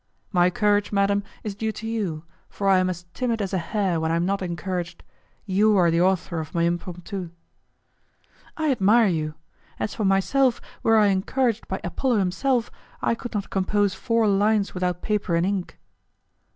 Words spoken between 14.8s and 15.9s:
paper and ink."